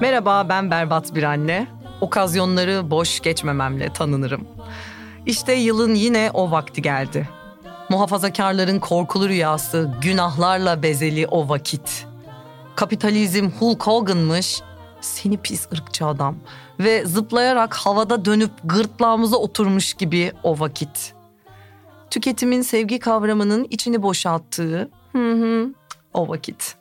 Merhaba 0.00 0.48
ben 0.48 0.70
berbat 0.70 1.14
bir 1.14 1.22
anne. 1.22 1.66
Okazyonları 2.00 2.90
boş 2.90 3.20
geçmememle 3.20 3.92
tanınırım. 3.92 4.48
İşte 5.26 5.52
yılın 5.52 5.94
yine 5.94 6.30
o 6.34 6.50
vakti 6.50 6.82
geldi. 6.82 7.28
Muhafazakarların 7.88 8.78
korkulu 8.78 9.28
rüyası, 9.28 9.90
günahlarla 10.00 10.82
bezeli 10.82 11.26
o 11.26 11.48
vakit. 11.48 12.06
Kapitalizm 12.76 13.50
Hulk 13.58 13.86
Hogan'mış, 13.86 14.62
seni 15.00 15.36
pis 15.36 15.68
ırkçı 15.72 16.06
adam 16.06 16.36
ve 16.80 17.06
zıplayarak 17.06 17.74
havada 17.74 18.24
dönüp 18.24 18.52
gırtlağımıza 18.64 19.36
oturmuş 19.36 19.94
gibi 19.94 20.32
o 20.42 20.60
vakit. 20.60 21.14
Tüketimin 22.12 22.62
sevgi 22.62 22.98
kavramının 22.98 23.66
içini 23.70 24.02
boşalttığı 24.02 24.90
hı 25.12 25.32
hı, 25.32 25.74
o 26.14 26.28
vakit. 26.28 26.76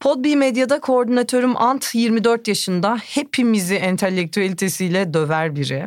Podbi 0.00 0.36
Medya'da 0.36 0.80
koordinatörüm 0.80 1.56
Ant 1.56 1.94
24 1.94 2.48
yaşında 2.48 2.96
hepimizi 2.96 3.74
entelektüelitesiyle 3.74 5.14
döver 5.14 5.56
biri. 5.56 5.86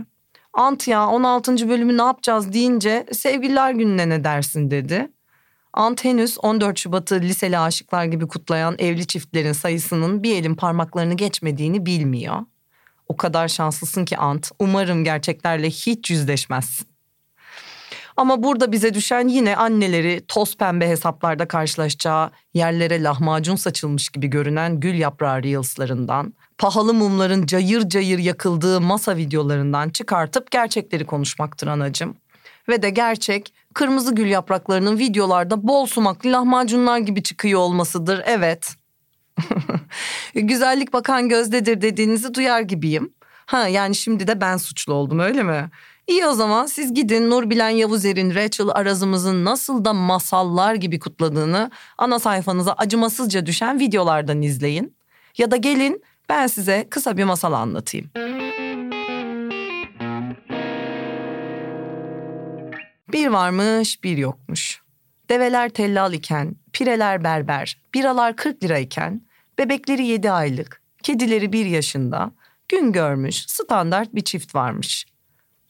Ant 0.54 0.88
ya 0.88 1.08
16. 1.08 1.70
bölümü 1.70 1.98
ne 1.98 2.02
yapacağız 2.02 2.54
deyince 2.54 3.06
sevgililer 3.12 3.72
gününe 3.72 4.10
ne 4.10 4.24
dersin 4.24 4.72
dedi. 4.72 5.12
Ant 5.74 6.06
henüz 6.06 6.38
14 6.42 6.80
Şubat'ı 6.80 7.22
liseli 7.22 7.58
aşıklar 7.58 8.06
gibi 8.06 8.28
kutlayan 8.28 8.76
evli 8.80 9.08
çiftlerin 9.08 9.54
sayısının 9.54 10.24
bir 10.24 10.36
elin 10.36 10.56
parmaklarını 10.56 11.14
geçmediğini 11.14 11.86
bilmiyor. 11.86 12.38
O 13.08 13.18
kadar 13.18 13.48
şanslısın 13.48 14.06
ki 14.06 14.18
Ant. 14.18 14.52
Umarım 14.60 15.04
gerçeklerle 15.04 15.70
hiç 15.70 16.10
yüzleşmezsin. 16.10 16.93
Ama 18.18 18.44
burada 18.44 18.72
bize 18.72 18.94
düşen 18.94 19.28
yine 19.28 19.56
anneleri 19.56 20.24
toz 20.28 20.58
pembe 20.58 20.88
hesaplarda 20.88 21.48
karşılaşacağı 21.48 22.32
yerlere 22.54 23.04
lahmacun 23.04 23.56
saçılmış 23.56 24.10
gibi 24.10 24.28
görünen 24.28 24.80
gül 24.80 24.94
yaprağı 24.94 25.44
reelslarından, 25.44 26.34
pahalı 26.58 26.94
mumların 26.94 27.46
cayır 27.46 27.90
cayır 27.90 28.20
yakıldığı 28.20 28.82
masa 28.82 29.18
videolarından 29.18 29.90
çıkartıp 29.90 30.52
gerçekleri 30.52 31.06
konuşmaktır 31.06 31.68
anacım. 31.68 32.16
Ve 32.70 32.82
de 32.82 32.90
gerçek 32.90 33.54
kırmızı 33.74 34.16
gül 34.16 34.28
yapraklarının 34.28 35.00
videolarda 35.00 35.68
bol 35.68 35.86
sumaklı 35.86 36.32
lahmacunlar 36.32 36.98
gibi 36.98 37.24
çıkıyor 37.24 37.60
olmasıdır. 37.60 38.22
Evet. 38.26 38.76
Güzellik 40.36 40.94
bakan 40.94 41.30
gözdedir 41.30 41.82
dediğinizi 41.82 42.34
duyar 42.34 42.62
gibiyim. 42.62 43.14
Ha 43.46 43.68
yani 43.68 43.96
şimdi 43.96 44.28
de 44.28 44.42
ben 44.42 44.58
suçlu 44.58 44.94
oldum 44.94 45.20
öyle 45.20 45.44
mi? 45.44 45.70
İyi 46.08 46.26
o 46.26 46.34
zaman 46.34 46.66
siz 46.66 46.94
gidin 46.94 47.30
Nurbilen 47.30 47.70
Yavuzer'in 47.70 48.36
Rachel 48.36 48.68
Arazımızın 48.70 49.46
nasıl 49.46 49.86
da 49.86 49.94
masallar 49.94 50.76
gibi 50.76 51.00
kutladığını 51.00 51.72
ana 51.98 52.20
sayfanıza 52.20 52.74
acımasızca 52.74 53.46
düşen 53.46 53.80
videolardan 53.80 54.42
izleyin. 54.42 54.96
Ya 55.38 55.52
da 55.52 55.56
gelin 55.56 56.04
ben 56.30 56.48
size 56.48 56.88
kısa 56.90 57.18
bir 57.18 57.24
masal 57.24 57.54
anlatayım. 57.54 58.10
Bir 63.12 63.28
varmış 63.28 64.04
bir 64.04 64.18
yokmuş. 64.18 64.82
Develer 65.30 65.70
tellal 65.70 66.14
iken, 66.14 66.56
pireler 66.74 67.24
berber, 67.24 67.78
biralar 67.94 68.36
40 68.36 68.64
lira 68.64 68.78
bebekleri 69.60 70.06
7 70.06 70.32
aylık, 70.32 70.82
kedileri 71.04 71.54
1 71.54 71.66
yaşında, 71.66 72.32
gün 72.70 72.92
görmüş 72.92 73.46
standart 73.48 74.16
bir 74.16 74.22
çift 74.22 74.56
varmış. 74.56 75.13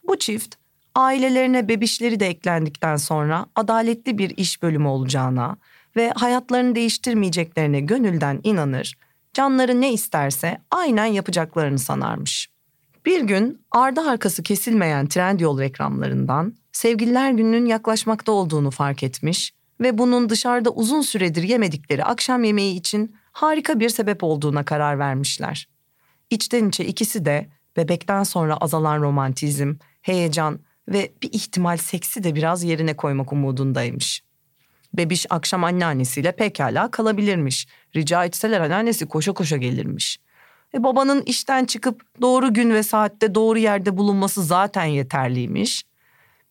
Bu 0.07 0.19
çift 0.19 0.55
ailelerine 0.95 1.67
bebişleri 1.67 2.19
de 2.19 2.27
eklendikten 2.27 2.95
sonra 2.95 3.45
adaletli 3.55 4.17
bir 4.17 4.37
iş 4.37 4.61
bölümü 4.63 4.87
olacağına 4.87 5.57
ve 5.95 6.11
hayatlarını 6.15 6.75
değiştirmeyeceklerine 6.75 7.79
gönülden 7.79 8.39
inanır, 8.43 8.97
canları 9.33 9.81
ne 9.81 9.93
isterse 9.93 10.61
aynen 10.71 11.05
yapacaklarını 11.05 11.79
sanarmış. 11.79 12.49
Bir 13.05 13.21
gün 13.21 13.61
ardı 13.71 14.01
arkası 14.01 14.43
kesilmeyen 14.43 15.07
Trendyol 15.07 15.59
reklamlarından 15.59 16.53
sevgililer 16.71 17.31
gününün 17.31 17.65
yaklaşmakta 17.65 18.31
olduğunu 18.31 18.71
fark 18.71 19.03
etmiş 19.03 19.53
ve 19.81 19.97
bunun 19.97 20.29
dışarıda 20.29 20.69
uzun 20.69 21.01
süredir 21.01 21.43
yemedikleri 21.43 22.03
akşam 22.03 22.43
yemeği 22.43 22.75
için 22.75 23.15
harika 23.31 23.79
bir 23.79 23.89
sebep 23.89 24.23
olduğuna 24.23 24.65
karar 24.65 24.99
vermişler. 24.99 25.67
İçten 26.29 26.69
içe 26.69 26.85
ikisi 26.85 27.25
de 27.25 27.49
bebekten 27.77 28.23
sonra 28.23 28.57
azalan 28.57 29.01
romantizm, 29.01 29.75
heyecan 30.03 30.59
ve 30.87 31.11
bir 31.23 31.29
ihtimal 31.33 31.77
seksi 31.77 32.23
de 32.23 32.35
biraz 32.35 32.63
yerine 32.63 32.93
koymak 32.93 33.33
umudundaymış. 33.33 34.23
Bebiş 34.93 35.25
akşam 35.29 35.63
anneannesiyle 35.63 36.31
pekala 36.31 36.91
kalabilirmiş. 36.91 37.67
Rica 37.95 38.25
etseler 38.25 38.61
anneannesi 38.61 39.05
koşa 39.05 39.33
koşa 39.33 39.57
gelirmiş. 39.57 40.19
E 40.73 40.83
babanın 40.83 41.21
işten 41.21 41.65
çıkıp 41.65 42.21
doğru 42.21 42.53
gün 42.53 42.69
ve 42.69 42.83
saatte 42.83 43.35
doğru 43.35 43.59
yerde 43.59 43.97
bulunması 43.97 44.43
zaten 44.43 44.85
yeterliymiş. 44.85 45.83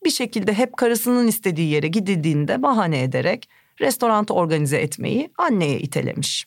Bir 0.05 0.09
şekilde 0.09 0.53
hep 0.53 0.77
karısının 0.77 1.27
istediği 1.27 1.69
yere 1.69 1.87
gidildiğinde 1.87 2.63
bahane 2.63 3.03
ederek 3.03 3.49
restorantı 3.81 4.33
organize 4.33 4.77
etmeyi 4.77 5.29
anneye 5.37 5.79
itelemiş. 5.79 6.45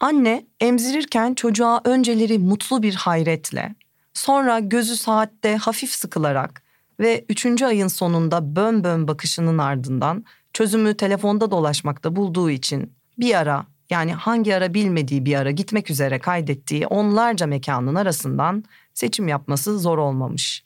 Anne 0.00 0.46
emzirirken 0.60 1.34
çocuğa 1.34 1.80
önceleri 1.84 2.38
mutlu 2.38 2.82
bir 2.82 2.94
hayretle, 2.94 3.74
sonra 4.14 4.58
gözü 4.58 4.96
saatte 4.96 5.56
hafif 5.56 5.90
sıkılarak 5.90 6.62
ve 7.00 7.24
üçüncü 7.28 7.64
ayın 7.64 7.88
sonunda 7.88 8.56
bön 8.56 8.84
bön 8.84 9.08
bakışının 9.08 9.58
ardından 9.58 10.24
çözümü 10.52 10.96
telefonda 10.96 11.50
dolaşmakta 11.50 12.16
bulduğu 12.16 12.50
için 12.50 12.92
bir 13.18 13.34
ara 13.34 13.66
yani 13.90 14.12
hangi 14.12 14.56
ara 14.56 14.74
bilmediği 14.74 15.24
bir 15.24 15.34
ara 15.34 15.50
gitmek 15.50 15.90
üzere 15.90 16.18
kaydettiği 16.18 16.86
onlarca 16.86 17.46
mekanın 17.46 17.94
arasından 17.94 18.64
seçim 18.94 19.28
yapması 19.28 19.78
zor 19.78 19.98
olmamış. 19.98 20.64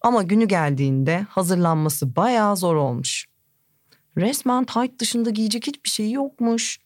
Ama 0.00 0.22
günü 0.22 0.48
geldiğinde 0.48 1.26
hazırlanması 1.28 2.16
bayağı 2.16 2.56
zor 2.56 2.76
olmuş. 2.76 3.26
Resmen 4.16 4.64
tight 4.64 4.98
dışında 4.98 5.30
giyecek 5.30 5.66
hiçbir 5.66 5.90
şey 5.90 6.10
yokmuş. 6.10 6.78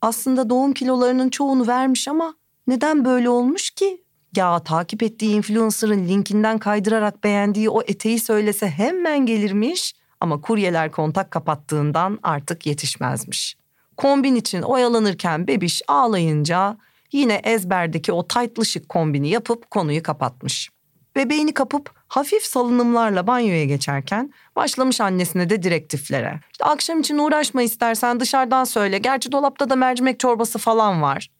Aslında 0.00 0.50
doğum 0.50 0.72
kilolarının 0.72 1.28
çoğunu 1.28 1.66
vermiş 1.66 2.08
ama 2.08 2.34
neden 2.66 3.04
böyle 3.04 3.28
olmuş 3.28 3.70
ki? 3.70 4.05
Ya 4.36 4.58
takip 4.58 5.02
ettiği 5.02 5.36
influencer'ın 5.36 6.08
linkinden 6.08 6.58
kaydırarak 6.58 7.24
beğendiği 7.24 7.70
o 7.70 7.82
eteği 7.82 8.20
söylese 8.20 8.68
hemen 8.68 9.26
gelirmiş 9.26 9.94
ama 10.20 10.40
kuryeler 10.40 10.92
kontak 10.92 11.30
kapattığından 11.30 12.18
artık 12.22 12.66
yetişmezmiş. 12.66 13.56
Kombin 13.96 14.34
için 14.34 14.62
oyalanırken 14.62 15.46
bebiş 15.46 15.82
ağlayınca 15.88 16.76
yine 17.12 17.34
ezberdeki 17.34 18.12
o 18.12 18.26
taytlı 18.26 18.66
şık 18.66 18.88
kombini 18.88 19.28
yapıp 19.28 19.70
konuyu 19.70 20.02
kapatmış. 20.02 20.70
Bebeğini 21.16 21.54
kapıp 21.54 21.90
hafif 22.08 22.42
salınımlarla 22.42 23.26
banyoya 23.26 23.64
geçerken 23.64 24.32
başlamış 24.56 25.00
annesine 25.00 25.50
de 25.50 25.62
direktiflere. 25.62 26.40
İşte 26.52 26.64
akşam 26.64 27.00
için 27.00 27.18
uğraşma 27.18 27.62
istersen 27.62 28.20
dışarıdan 28.20 28.64
söyle. 28.64 28.98
Gerçi 28.98 29.32
dolapta 29.32 29.70
da 29.70 29.76
mercimek 29.76 30.20
çorbası 30.20 30.58
falan 30.58 31.02
var. 31.02 31.30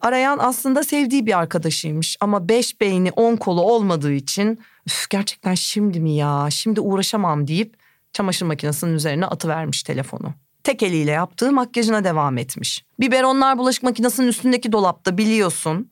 Arayan 0.00 0.38
aslında 0.40 0.84
sevdiği 0.84 1.26
bir 1.26 1.38
arkadaşıymış 1.38 2.16
ama 2.20 2.48
beş 2.48 2.80
beyni 2.80 3.10
on 3.10 3.36
kolu 3.36 3.62
olmadığı 3.62 4.12
için 4.12 4.60
üf, 4.86 5.10
gerçekten 5.10 5.54
şimdi 5.54 6.00
mi 6.00 6.16
ya 6.16 6.48
şimdi 6.50 6.80
uğraşamam 6.80 7.46
deyip 7.46 7.76
çamaşır 8.12 8.46
makinesinin 8.46 8.94
üzerine 8.94 9.26
atıvermiş 9.26 9.82
telefonu. 9.82 10.34
Tek 10.64 10.82
eliyle 10.82 11.10
yaptığı 11.10 11.52
makyajına 11.52 12.04
devam 12.04 12.38
etmiş. 12.38 12.84
Biberonlar 13.00 13.58
bulaşık 13.58 13.82
makinesinin 13.82 14.26
üstündeki 14.26 14.72
dolapta 14.72 15.18
biliyorsun. 15.18 15.90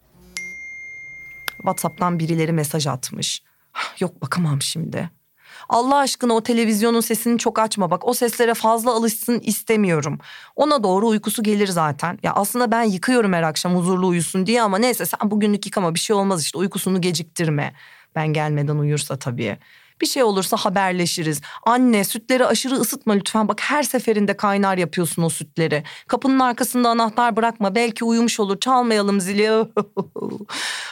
WhatsApp'tan 1.56 2.19
birileri 2.19 2.52
mesaj 2.52 2.86
atmış. 2.86 3.43
Yok 4.00 4.22
bakamam 4.22 4.62
şimdi. 4.62 5.11
Allah 5.69 5.97
aşkına 5.97 6.32
o 6.32 6.43
televizyonun 6.43 7.00
sesini 7.00 7.38
çok 7.38 7.59
açma 7.59 7.91
bak 7.91 8.09
o 8.09 8.15
seslere 8.15 8.55
fazla 8.55 8.93
alışsın 8.93 9.41
istemiyorum. 9.41 10.19
Ona 10.56 10.82
doğru 10.82 11.09
uykusu 11.09 11.43
gelir 11.43 11.69
zaten. 11.69 12.19
Ya 12.23 12.32
aslında 12.32 12.70
ben 12.70 12.82
yıkıyorum 12.82 13.32
her 13.32 13.43
akşam 13.43 13.76
huzurlu 13.76 14.06
uyusun 14.06 14.47
diye 14.47 14.62
ama 14.62 14.79
neyse 14.79 15.06
sen 15.06 15.31
bugünlük 15.31 15.67
yıkama 15.67 15.94
bir 15.94 15.99
şey 15.99 16.17
olmaz 16.17 16.43
işte 16.43 16.59
uykusunu 16.59 17.00
geciktirme. 17.00 17.75
Ben 18.15 18.32
gelmeden 18.32 18.76
uyursa 18.76 19.17
tabii. 19.19 19.59
Bir 20.00 20.06
şey 20.06 20.23
olursa 20.23 20.56
haberleşiriz. 20.56 21.41
Anne 21.67 22.05
sütleri 22.05 22.47
aşırı 22.47 22.75
ısıtma 22.75 23.12
lütfen. 23.12 23.49
Bak 23.49 23.61
her 23.61 23.82
seferinde 23.82 24.37
kaynar 24.37 24.79
yapıyorsun 24.79 25.23
o 25.23 25.29
sütleri. 25.29 25.82
Kapının 26.06 26.38
arkasında 26.38 26.88
anahtar 26.88 27.37
bırakma. 27.37 27.75
Belki 27.75 28.05
uyumuş 28.05 28.41
olur. 28.41 28.61
Çalmayalım 28.61 29.21
zili. 29.21 29.50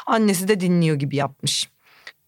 Annesi 0.07 0.49
de 0.49 0.61
dinliyor 0.61 0.97
gibi 0.97 1.17
yapmış. 1.17 1.69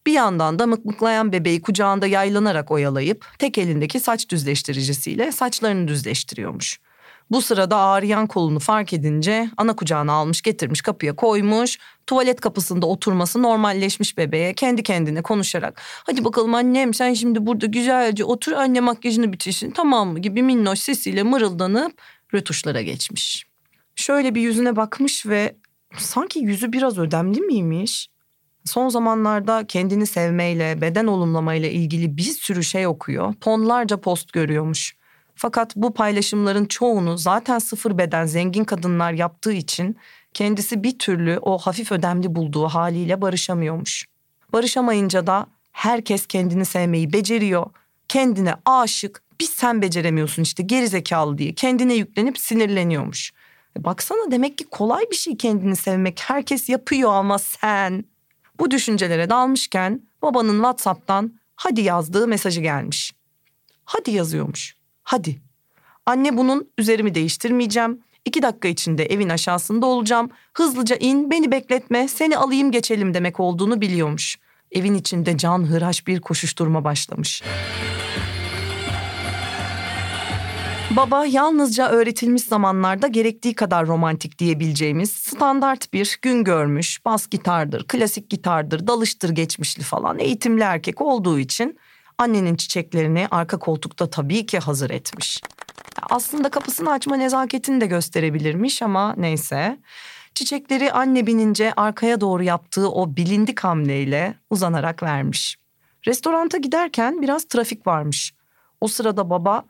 Bir 0.08 0.12
yandan 0.12 0.58
da 0.58 0.66
mıkmıklayan 0.66 1.32
bebeği 1.32 1.62
kucağında 1.62 2.06
yaylanarak 2.06 2.70
oyalayıp 2.70 3.26
tek 3.38 3.58
elindeki 3.58 4.00
saç 4.00 4.28
düzleştiricisiyle 4.28 5.32
saçlarını 5.32 5.88
düzleştiriyormuş. 5.88 6.80
Bu 7.30 7.42
sırada 7.42 7.76
ağrıyan 7.76 8.26
kolunu 8.26 8.58
fark 8.58 8.92
edince 8.92 9.50
ana 9.56 9.76
kucağına 9.76 10.12
almış 10.12 10.42
getirmiş 10.42 10.80
kapıya 10.80 11.16
koymuş. 11.16 11.78
Tuvalet 12.06 12.40
kapısında 12.40 12.86
oturması 12.86 13.42
normalleşmiş 13.42 14.18
bebeğe 14.18 14.54
kendi 14.54 14.82
kendine 14.82 15.22
konuşarak. 15.22 15.80
Hadi 16.04 16.24
bakalım 16.24 16.54
annem 16.54 16.94
sen 16.94 17.14
şimdi 17.14 17.46
burada 17.46 17.66
güzelce 17.66 18.24
otur 18.24 18.52
anne 18.52 18.80
makyajını 18.80 19.32
bitirsin 19.32 19.70
tamam 19.70 20.08
mı 20.08 20.18
gibi 20.18 20.42
minnoş 20.42 20.78
sesiyle 20.78 21.22
mırıldanıp 21.22 21.92
rötuşlara 22.34 22.82
geçmiş. 22.82 23.46
Şöyle 23.96 24.34
bir 24.34 24.40
yüzüne 24.40 24.76
bakmış 24.76 25.26
ve 25.26 25.56
sanki 25.98 26.38
yüzü 26.38 26.72
biraz 26.72 26.98
ödemli 26.98 27.40
miymiş? 27.40 28.08
Son 28.68 28.88
zamanlarda 28.88 29.66
kendini 29.66 30.06
sevmeyle, 30.06 30.80
beden 30.80 31.06
olumlamayla 31.06 31.68
ilgili 31.68 32.16
bir 32.16 32.22
sürü 32.22 32.64
şey 32.64 32.86
okuyor. 32.86 33.34
Tonlarca 33.40 33.96
post 33.96 34.32
görüyormuş. 34.32 34.96
Fakat 35.34 35.76
bu 35.76 35.94
paylaşımların 35.94 36.64
çoğunu 36.64 37.18
zaten 37.18 37.58
sıfır 37.58 37.98
beden 37.98 38.26
zengin 38.26 38.64
kadınlar 38.64 39.12
yaptığı 39.12 39.52
için 39.52 39.96
kendisi 40.34 40.82
bir 40.82 40.98
türlü 40.98 41.38
o 41.42 41.58
hafif 41.58 41.92
ödemli 41.92 42.34
bulduğu 42.34 42.68
haliyle 42.68 43.20
barışamıyormuş. 43.20 44.06
Barışamayınca 44.52 45.26
da 45.26 45.46
herkes 45.72 46.26
kendini 46.26 46.64
sevmeyi 46.64 47.12
beceriyor. 47.12 47.66
Kendine 48.08 48.54
aşık, 48.64 49.22
biz 49.40 49.50
sen 49.50 49.82
beceremiyorsun 49.82 50.42
işte 50.42 50.62
gerizekalı 50.62 51.38
diye 51.38 51.54
kendine 51.54 51.94
yüklenip 51.94 52.38
sinirleniyormuş. 52.38 53.32
E 53.78 53.84
baksana 53.84 54.30
demek 54.30 54.58
ki 54.58 54.64
kolay 54.64 55.04
bir 55.10 55.16
şey 55.16 55.36
kendini 55.36 55.76
sevmek. 55.76 56.20
Herkes 56.20 56.68
yapıyor 56.68 57.12
ama 57.12 57.38
sen. 57.38 58.04
Bu 58.60 58.70
düşüncelere 58.70 59.30
dalmışken 59.30 60.02
babanın 60.22 60.56
WhatsApp'tan 60.56 61.32
hadi 61.56 61.80
yazdığı 61.80 62.28
mesajı 62.28 62.60
gelmiş. 62.60 63.12
Hadi 63.84 64.10
yazıyormuş. 64.10 64.76
Hadi. 65.02 65.40
Anne 66.06 66.36
bunun 66.36 66.70
üzerimi 66.78 67.14
değiştirmeyeceğim. 67.14 68.02
İki 68.24 68.42
dakika 68.42 68.68
içinde 68.68 69.06
evin 69.06 69.28
aşağısında 69.28 69.86
olacağım. 69.86 70.30
Hızlıca 70.52 70.96
in, 70.96 71.30
beni 71.30 71.50
bekletme, 71.50 72.08
seni 72.08 72.38
alayım 72.38 72.70
geçelim 72.70 73.14
demek 73.14 73.40
olduğunu 73.40 73.80
biliyormuş. 73.80 74.36
Evin 74.72 74.94
içinde 74.94 75.36
can 75.36 75.66
hıraş 75.66 76.06
bir 76.06 76.20
koşuşturma 76.20 76.84
başlamış. 76.84 77.42
Baba 80.96 81.26
yalnızca 81.26 81.88
öğretilmiş 81.88 82.42
zamanlarda 82.42 83.06
gerektiği 83.06 83.54
kadar 83.54 83.86
romantik 83.86 84.38
diyebileceğimiz 84.38 85.10
standart 85.10 85.92
bir 85.92 86.18
gün 86.22 86.44
görmüş, 86.44 87.04
bas 87.04 87.26
gitardır, 87.26 87.84
klasik 87.88 88.30
gitardır, 88.30 88.86
dalıştır 88.86 89.30
geçmişli 89.30 89.82
falan 89.82 90.18
eğitimli 90.18 90.62
erkek 90.62 91.00
olduğu 91.00 91.38
için 91.38 91.78
annenin 92.18 92.56
çiçeklerini 92.56 93.26
arka 93.30 93.58
koltukta 93.58 94.10
tabii 94.10 94.46
ki 94.46 94.58
hazır 94.58 94.90
etmiş. 94.90 95.42
Aslında 96.10 96.48
kapısını 96.48 96.90
açma 96.90 97.16
nezaketini 97.16 97.80
de 97.80 97.86
gösterebilirmiş 97.86 98.82
ama 98.82 99.14
neyse. 99.16 99.78
Çiçekleri 100.34 100.92
anne 100.92 101.26
binince 101.26 101.72
arkaya 101.76 102.20
doğru 102.20 102.42
yaptığı 102.42 102.90
o 102.90 103.16
bilindik 103.16 103.60
hamleyle 103.60 104.34
uzanarak 104.50 105.02
vermiş. 105.02 105.56
Restoranta 106.06 106.58
giderken 106.58 107.22
biraz 107.22 107.44
trafik 107.44 107.86
varmış. 107.86 108.34
O 108.80 108.88
sırada 108.88 109.30
baba 109.30 109.64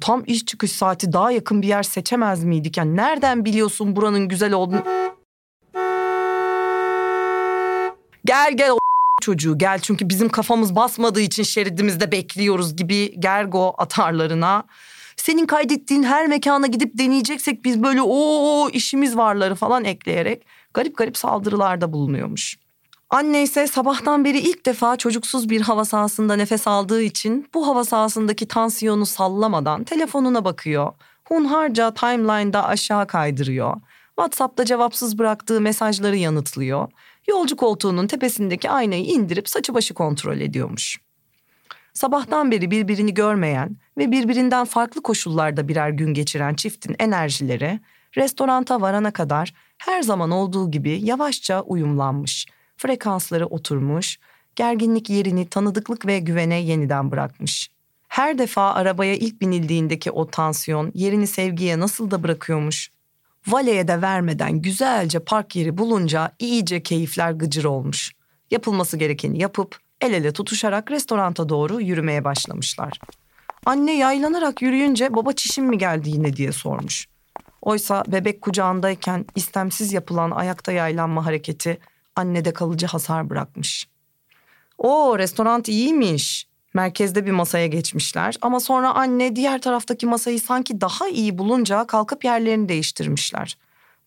tam 0.00 0.22
iş 0.26 0.46
çıkış 0.46 0.72
saati 0.72 1.12
daha 1.12 1.30
yakın 1.30 1.62
bir 1.62 1.68
yer 1.68 1.82
seçemez 1.82 2.44
miydik? 2.44 2.76
Yani 2.76 2.96
nereden 2.96 3.44
biliyorsun 3.44 3.96
buranın 3.96 4.28
güzel 4.28 4.52
olduğunu? 4.52 4.84
Gel 8.24 8.56
gel 8.56 8.70
o 8.70 8.78
çocuğu 9.22 9.58
gel 9.58 9.78
çünkü 9.78 10.08
bizim 10.08 10.28
kafamız 10.28 10.76
basmadığı 10.76 11.20
için 11.20 11.42
şeridimizde 11.42 12.12
bekliyoruz 12.12 12.76
gibi 12.76 13.20
gergo 13.20 13.74
atarlarına. 13.78 14.64
Senin 15.16 15.46
kaydettiğin 15.46 16.02
her 16.02 16.26
mekana 16.26 16.66
gidip 16.66 16.98
deneyeceksek 16.98 17.64
biz 17.64 17.82
böyle 17.82 18.02
o 18.02 18.68
işimiz 18.72 19.16
varları 19.16 19.54
falan 19.54 19.84
ekleyerek 19.84 20.46
garip 20.74 20.96
garip 20.96 21.16
saldırılarda 21.16 21.92
bulunuyormuş. 21.92 22.56
Anne 23.10 23.42
ise 23.42 23.66
sabahtan 23.66 24.24
beri 24.24 24.38
ilk 24.38 24.66
defa 24.66 24.96
çocuksuz 24.96 25.50
bir 25.50 25.60
hava 25.60 25.84
sahasında 25.84 26.36
nefes 26.36 26.66
aldığı 26.66 27.02
için 27.02 27.48
bu 27.54 27.66
hava 27.66 27.84
sahasındaki 27.84 28.48
tansiyonu 28.48 29.06
sallamadan 29.06 29.84
telefonuna 29.84 30.44
bakıyor. 30.44 30.92
Hunharca 31.24 31.94
timeline'da 31.94 32.66
aşağı 32.66 33.06
kaydırıyor. 33.06 33.76
WhatsApp'ta 34.08 34.64
cevapsız 34.64 35.18
bıraktığı 35.18 35.60
mesajları 35.60 36.16
yanıtlıyor. 36.16 36.88
Yolcu 37.28 37.56
koltuğunun 37.56 38.06
tepesindeki 38.06 38.70
aynayı 38.70 39.04
indirip 39.04 39.48
saçı 39.48 39.74
başı 39.74 39.94
kontrol 39.94 40.40
ediyormuş. 40.40 40.98
Sabahtan 41.94 42.50
beri 42.50 42.70
birbirini 42.70 43.14
görmeyen 43.14 43.76
ve 43.98 44.10
birbirinden 44.10 44.64
farklı 44.64 45.02
koşullarda 45.02 45.68
birer 45.68 45.90
gün 45.90 46.14
geçiren 46.14 46.54
çiftin 46.54 46.96
enerjileri 46.98 47.80
restoranta 48.16 48.80
varana 48.80 49.10
kadar 49.10 49.54
her 49.78 50.02
zaman 50.02 50.30
olduğu 50.30 50.70
gibi 50.70 51.00
yavaşça 51.04 51.60
uyumlanmış. 51.62 52.46
Frekansları 52.76 53.46
oturmuş, 53.46 54.18
gerginlik 54.56 55.10
yerini 55.10 55.48
tanıdıklık 55.48 56.06
ve 56.06 56.18
güvene 56.18 56.60
yeniden 56.60 57.10
bırakmış. 57.10 57.70
Her 58.08 58.38
defa 58.38 58.74
arabaya 58.74 59.14
ilk 59.14 59.40
binildiğindeki 59.40 60.10
o 60.10 60.30
tansiyon 60.30 60.92
yerini 60.94 61.26
sevgiye 61.26 61.80
nasıl 61.80 62.10
da 62.10 62.22
bırakıyormuş. 62.22 62.90
Valeye 63.46 63.88
de 63.88 64.02
vermeden 64.02 64.62
güzelce 64.62 65.18
park 65.18 65.56
yeri 65.56 65.78
bulunca 65.78 66.32
iyice 66.38 66.82
keyifler 66.82 67.32
gıcır 67.32 67.64
olmuş. 67.64 68.12
Yapılması 68.50 68.96
gerekeni 68.96 69.42
yapıp 69.42 69.78
el 70.00 70.12
ele 70.12 70.32
tutuşarak 70.32 70.90
restoranta 70.90 71.48
doğru 71.48 71.80
yürümeye 71.80 72.24
başlamışlar. 72.24 72.98
Anne 73.66 73.96
yaylanarak 73.96 74.62
yürüyünce 74.62 75.14
baba 75.14 75.32
çişim 75.32 75.64
mi 75.64 75.78
geldi 75.78 76.10
yine 76.10 76.36
diye 76.36 76.52
sormuş. 76.52 77.06
Oysa 77.62 78.04
bebek 78.08 78.40
kucağındayken 78.42 79.24
istemsiz 79.34 79.92
yapılan 79.92 80.30
ayakta 80.30 80.72
yaylanma 80.72 81.26
hareketi 81.26 81.78
annede 82.16 82.52
kalıcı 82.52 82.86
hasar 82.86 83.30
bırakmış. 83.30 83.88
O 84.78 85.18
restoran 85.18 85.62
iyiymiş. 85.66 86.46
Merkezde 86.74 87.26
bir 87.26 87.30
masaya 87.30 87.66
geçmişler 87.66 88.36
ama 88.40 88.60
sonra 88.60 88.94
anne 88.94 89.36
diğer 89.36 89.60
taraftaki 89.60 90.06
masayı 90.06 90.40
sanki 90.40 90.80
daha 90.80 91.08
iyi 91.08 91.38
bulunca 91.38 91.86
kalkıp 91.86 92.24
yerlerini 92.24 92.68
değiştirmişler. 92.68 93.58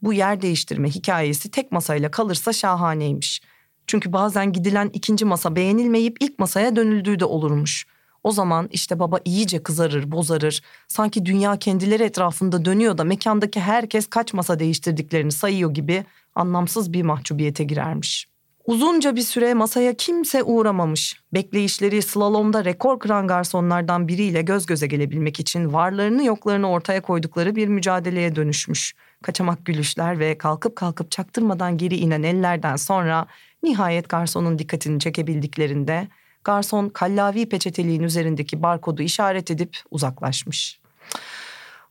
Bu 0.02 0.14
yer 0.14 0.42
değiştirme 0.42 0.90
hikayesi 0.90 1.52
tek 1.52 1.72
masayla 1.72 2.12
kalırsa 2.12 2.54
şahaneymiş. 2.54 3.42
Çünkü 3.88 4.14
bazen 4.14 4.54
gidilen 4.54 4.90
ikinci 4.94 5.26
masa 5.26 5.56
beğenilmeyip 5.56 6.18
ilk 6.20 6.40
masaya 6.40 6.76
dönüldüğü 6.76 7.20
de 7.20 7.26
olurmuş. 7.26 7.86
O 8.24 8.32
zaman 8.32 8.70
işte 8.72 9.00
baba 9.00 9.20
iyice 9.26 9.64
kızarır, 9.64 10.12
bozarır. 10.12 10.62
Sanki 10.88 11.26
dünya 11.26 11.58
kendileri 11.58 12.04
etrafında 12.04 12.66
dönüyor 12.66 12.98
da 12.98 13.04
mekandaki 13.04 13.60
herkes 13.60 14.08
kaç 14.08 14.34
masa 14.34 14.60
değiştirdiklerini 14.60 15.32
sayıyor 15.32 15.74
gibi 15.74 16.06
anlamsız 16.38 16.94
bir 16.94 17.02
mahcubiyete 17.02 17.64
girermiş. 17.64 18.28
Uzunca 18.66 19.16
bir 19.16 19.22
süre 19.22 19.54
masaya 19.54 19.94
kimse 19.94 20.44
uğramamış. 20.44 21.22
Bekleyişleri 21.34 22.02
slalomda 22.02 22.66
rekor 22.66 23.00
kıran 23.00 23.28
garsonlardan 23.28 24.08
biriyle 24.08 24.42
göz 24.42 24.66
göze 24.66 24.88
gelebilmek 24.88 25.40
için 25.40 25.74
varlarını 25.74 26.24
yoklarını 26.24 26.70
ortaya 26.70 27.02
koydukları 27.02 27.56
bir 27.56 27.68
mücadeleye 27.68 28.36
dönüşmüş. 28.36 28.94
Kaçamak 29.24 29.66
gülüşler 29.66 30.20
ve 30.20 30.38
kalkıp 30.38 30.76
kalkıp 30.76 31.12
çaktırmadan 31.12 31.78
geri 31.78 31.96
inen 31.98 32.24
ellerden 32.24 32.76
sonra 32.76 33.28
nihayet 33.64 34.10
garsonun 34.10 34.60
dikkatini 34.60 35.00
çekebildiklerinde 35.00 36.08
garson 36.44 36.90
kallavi 36.90 37.50
peçeteliğin 37.50 38.04
üzerindeki 38.04 38.64
barkodu 38.64 39.02
işaret 39.02 39.52
edip 39.52 39.78
uzaklaşmış. 39.92 40.80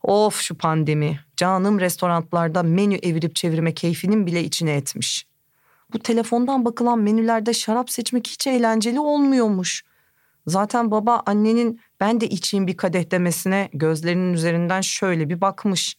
Of 0.03 0.39
şu 0.41 0.57
pandemi. 0.57 1.19
Canım 1.37 1.79
restoranlarda 1.79 2.63
menü 2.63 2.95
evirip 2.95 3.35
çevirme 3.35 3.73
keyfinin 3.73 4.25
bile 4.25 4.43
içine 4.43 4.73
etmiş. 4.73 5.25
Bu 5.93 5.99
telefondan 5.99 6.65
bakılan 6.65 6.99
menülerde 6.99 7.53
şarap 7.53 7.89
seçmek 7.89 8.27
hiç 8.27 8.47
eğlenceli 8.47 8.99
olmuyormuş. 8.99 9.83
Zaten 10.47 10.91
baba 10.91 11.23
annenin 11.25 11.79
ben 11.99 12.21
de 12.21 12.27
içeyim 12.29 12.67
bir 12.67 12.77
kadeh 12.77 13.11
demesine 13.11 13.69
gözlerinin 13.73 14.33
üzerinden 14.33 14.81
şöyle 14.81 15.29
bir 15.29 15.41
bakmış. 15.41 15.97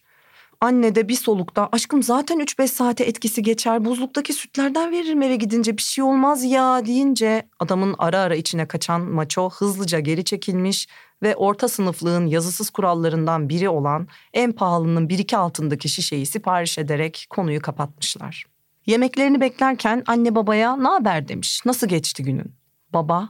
Anne 0.60 0.94
de 0.94 1.08
bir 1.08 1.14
solukta 1.14 1.68
aşkım 1.72 2.02
zaten 2.02 2.38
3-5 2.40 2.68
saate 2.68 3.04
etkisi 3.04 3.42
geçer 3.42 3.84
buzluktaki 3.84 4.32
sütlerden 4.32 4.92
veririm 4.92 5.22
eve 5.22 5.36
gidince 5.36 5.76
bir 5.76 5.82
şey 5.82 6.04
olmaz 6.04 6.44
ya 6.44 6.86
deyince 6.86 7.48
adamın 7.60 7.94
ara 7.98 8.18
ara 8.18 8.34
içine 8.34 8.68
kaçan 8.68 9.00
maço 9.00 9.50
hızlıca 9.50 10.00
geri 10.00 10.24
çekilmiş 10.24 10.88
ve 11.22 11.36
orta 11.36 11.68
sınıflığın 11.68 12.26
yazısız 12.26 12.70
kurallarından 12.70 13.48
biri 13.48 13.68
olan 13.68 14.08
en 14.32 14.52
pahalının 14.52 15.08
bir 15.08 15.18
iki 15.18 15.36
altındaki 15.36 15.88
şişeyi 15.88 16.26
sipariş 16.26 16.78
ederek 16.78 17.26
konuyu 17.30 17.62
kapatmışlar. 17.62 18.44
Yemeklerini 18.86 19.40
beklerken 19.40 20.02
anne 20.06 20.34
babaya 20.34 20.76
ne 20.76 20.88
haber 20.88 21.28
demiş. 21.28 21.60
Nasıl 21.66 21.86
geçti 21.86 22.22
günün? 22.22 22.54
Baba, 22.92 23.28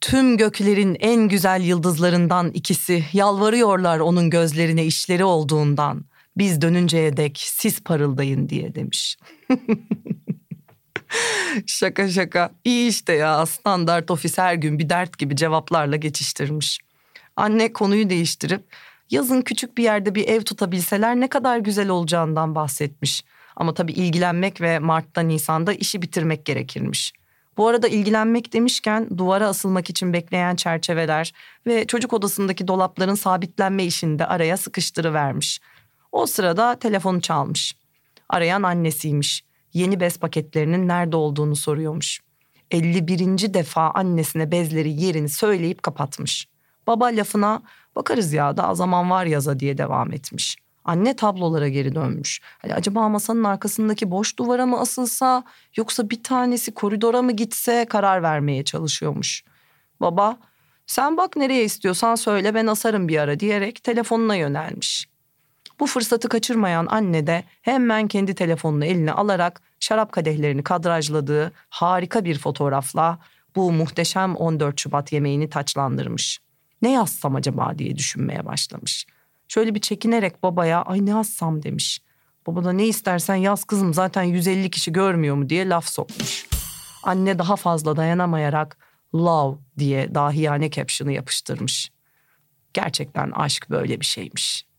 tüm 0.00 0.36
göklerin 0.36 0.96
en 1.00 1.28
güzel 1.28 1.60
yıldızlarından 1.60 2.50
ikisi 2.50 3.04
yalvarıyorlar 3.12 3.98
onun 3.98 4.30
gözlerine 4.30 4.84
işleri 4.84 5.24
olduğundan. 5.24 6.09
Biz 6.36 6.60
dönünceye 6.60 7.16
dek 7.16 7.38
siz 7.44 7.80
parıldayın 7.80 8.48
diye 8.48 8.74
demiş. 8.74 9.16
şaka 11.66 12.08
şaka. 12.08 12.50
İyi 12.64 12.88
işte 12.88 13.12
ya 13.12 13.46
standart 13.46 14.10
ofis 14.10 14.38
her 14.38 14.54
gün 14.54 14.78
bir 14.78 14.88
dert 14.90 15.18
gibi 15.18 15.36
cevaplarla 15.36 15.96
geçiştirmiş. 15.96 16.78
Anne 17.36 17.72
konuyu 17.72 18.10
değiştirip 18.10 18.62
Yazın 19.10 19.42
küçük 19.42 19.78
bir 19.78 19.82
yerde 19.82 20.14
bir 20.14 20.28
ev 20.28 20.42
tutabilseler 20.42 21.20
ne 21.20 21.28
kadar 21.28 21.58
güzel 21.58 21.88
olacağından 21.88 22.54
bahsetmiş. 22.54 23.24
Ama 23.56 23.74
tabii 23.74 23.92
ilgilenmek 23.92 24.60
ve 24.60 24.78
Mart'ta 24.78 25.20
Nisan'da 25.20 25.72
işi 25.72 26.02
bitirmek 26.02 26.44
gerekirmiş. 26.44 27.12
Bu 27.56 27.68
arada 27.68 27.88
ilgilenmek 27.88 28.52
demişken 28.52 29.18
duvara 29.18 29.48
asılmak 29.48 29.90
için 29.90 30.12
bekleyen 30.12 30.56
çerçeveler 30.56 31.32
ve 31.66 31.86
çocuk 31.86 32.12
odasındaki 32.12 32.68
dolapların 32.68 33.14
sabitlenme 33.14 33.84
işini 33.84 34.18
de 34.18 34.26
araya 34.26 34.56
sıkıştırıvermiş. 34.56 35.60
O 36.12 36.26
sırada 36.26 36.78
telefonu 36.78 37.20
çalmış. 37.20 37.76
Arayan 38.28 38.62
annesiymiş. 38.62 39.44
Yeni 39.72 40.00
bez 40.00 40.18
paketlerinin 40.18 40.88
nerede 40.88 41.16
olduğunu 41.16 41.56
soruyormuş. 41.56 42.20
51. 42.70 43.54
defa 43.54 43.90
annesine 43.90 44.50
bezleri 44.50 45.02
yerini 45.02 45.28
söyleyip 45.28 45.82
kapatmış. 45.82 46.48
Baba 46.86 47.06
lafına 47.06 47.62
bakarız 47.96 48.32
ya 48.32 48.56
daha 48.56 48.74
zaman 48.74 49.10
var 49.10 49.24
yaza 49.24 49.60
diye 49.60 49.78
devam 49.78 50.12
etmiş. 50.12 50.56
Anne 50.84 51.16
tablolara 51.16 51.68
geri 51.68 51.94
dönmüş. 51.94 52.40
Hani 52.58 52.74
acaba 52.74 53.08
masanın 53.08 53.44
arkasındaki 53.44 54.10
boş 54.10 54.38
duvara 54.38 54.66
mı 54.66 54.80
asılsa 54.80 55.44
yoksa 55.76 56.10
bir 56.10 56.22
tanesi 56.22 56.74
koridora 56.74 57.22
mı 57.22 57.32
gitse 57.32 57.86
karar 57.88 58.22
vermeye 58.22 58.64
çalışıyormuş. 58.64 59.44
Baba 60.00 60.38
sen 60.86 61.16
bak 61.16 61.36
nereye 61.36 61.64
istiyorsan 61.64 62.14
söyle 62.14 62.54
ben 62.54 62.66
asarım 62.66 63.08
bir 63.08 63.18
ara 63.18 63.40
diyerek 63.40 63.84
telefonuna 63.84 64.34
yönelmiş. 64.36 65.09
Bu 65.80 65.86
fırsatı 65.86 66.28
kaçırmayan 66.28 66.86
anne 66.86 67.26
de 67.26 67.44
hemen 67.62 68.08
kendi 68.08 68.34
telefonunu 68.34 68.84
eline 68.84 69.12
alarak 69.12 69.62
şarap 69.80 70.12
kadehlerini 70.12 70.62
kadrajladığı 70.62 71.52
harika 71.68 72.24
bir 72.24 72.38
fotoğrafla 72.38 73.18
bu 73.56 73.72
muhteşem 73.72 74.36
14 74.36 74.80
Şubat 74.80 75.12
yemeğini 75.12 75.50
taçlandırmış. 75.50 76.40
Ne 76.82 76.92
yazsam 76.92 77.36
acaba 77.36 77.78
diye 77.78 77.96
düşünmeye 77.96 78.46
başlamış. 78.46 79.06
Şöyle 79.48 79.74
bir 79.74 79.80
çekinerek 79.80 80.42
babaya 80.42 80.82
ay 80.82 81.06
ne 81.06 81.10
yazsam 81.10 81.62
demiş. 81.62 82.00
Baba 82.46 82.64
da 82.64 82.72
ne 82.72 82.86
istersen 82.86 83.34
yaz 83.34 83.64
kızım 83.64 83.94
zaten 83.94 84.22
150 84.22 84.70
kişi 84.70 84.92
görmüyor 84.92 85.36
mu 85.36 85.48
diye 85.48 85.68
laf 85.68 85.88
sokmuş. 85.88 86.46
Anne 87.02 87.38
daha 87.38 87.56
fazla 87.56 87.96
dayanamayarak 87.96 88.78
love 89.14 89.58
diye 89.78 90.14
dahiyane 90.14 90.70
caption'ı 90.70 91.12
yapıştırmış. 91.12 91.90
Gerçekten 92.74 93.30
aşk 93.30 93.70
böyle 93.70 94.00
bir 94.00 94.06
şeymiş. 94.06 94.69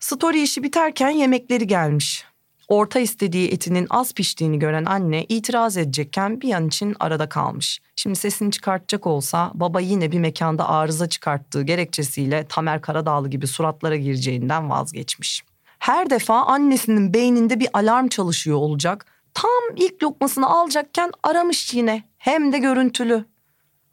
Story 0.00 0.42
işi 0.42 0.62
biterken 0.62 1.10
yemekleri 1.10 1.66
gelmiş. 1.66 2.24
Orta 2.68 3.00
istediği 3.00 3.48
etinin 3.48 3.86
az 3.90 4.14
piştiğini 4.14 4.58
gören 4.58 4.84
anne 4.84 5.24
itiraz 5.28 5.76
edecekken 5.76 6.40
bir 6.40 6.52
an 6.52 6.66
için 6.66 6.96
arada 7.00 7.28
kalmış. 7.28 7.80
Şimdi 7.96 8.16
sesini 8.16 8.50
çıkartacak 8.50 9.06
olsa 9.06 9.50
baba 9.54 9.80
yine 9.80 10.12
bir 10.12 10.18
mekanda 10.18 10.68
arıza 10.68 11.08
çıkarttığı 11.08 11.62
gerekçesiyle 11.62 12.46
Tamer 12.48 12.80
Karadağlı 12.80 13.28
gibi 13.28 13.46
suratlara 13.46 13.96
gireceğinden 13.96 14.70
vazgeçmiş. 14.70 15.44
Her 15.78 16.10
defa 16.10 16.42
annesinin 16.42 17.14
beyninde 17.14 17.60
bir 17.60 17.68
alarm 17.72 18.08
çalışıyor 18.08 18.56
olacak. 18.56 19.06
Tam 19.34 19.76
ilk 19.76 20.02
lokmasını 20.02 20.50
alacakken 20.50 21.12
aramış 21.22 21.74
yine 21.74 22.02
hem 22.18 22.52
de 22.52 22.58
görüntülü. 22.58 23.24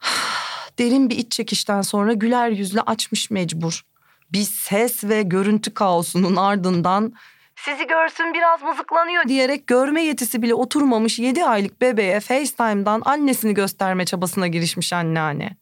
Derin 0.79 1.09
bir 1.09 1.17
iç 1.17 1.31
çekişten 1.31 1.81
sonra 1.81 2.13
güler 2.13 2.49
yüzle 2.49 2.81
açmış 2.81 3.31
mecbur. 3.31 3.83
Bir 4.33 4.43
ses 4.43 5.03
ve 5.03 5.21
görüntü 5.23 5.73
kaosunun 5.73 6.35
ardından 6.35 7.13
sizi 7.55 7.87
görsün 7.87 8.33
biraz 8.33 8.61
mızıklanıyor 8.61 9.23
diyerek 9.27 9.67
görme 9.67 10.01
yetisi 10.01 10.41
bile 10.41 10.53
oturmamış 10.53 11.19
7 11.19 11.45
aylık 11.45 11.81
bebeğe 11.81 12.19
FaceTime'dan 12.19 13.01
annesini 13.05 13.53
gösterme 13.53 14.05
çabasına 14.05 14.47
girişmiş 14.47 14.93
anneanne. 14.93 15.57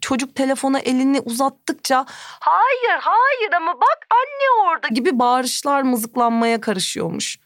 Çocuk 0.00 0.34
telefona 0.34 0.78
elini 0.78 1.20
uzattıkça 1.20 2.04
hayır 2.40 3.00
hayır 3.00 3.52
ama 3.56 3.74
bak 3.74 4.06
anne 4.10 4.68
orada 4.70 4.88
gibi 4.88 5.18
bağırışlar 5.18 5.82
mızıklanmaya 5.82 6.60
karışıyormuş. 6.60 7.38